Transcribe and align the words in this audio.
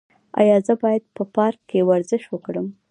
ایا 0.39 0.57
زه 0.65 0.73
باید 0.83 1.03
په 1.15 1.23
پارک 1.35 1.59
کې 1.69 1.79
ورزش 1.89 2.23
وکړم؟ 2.29 2.67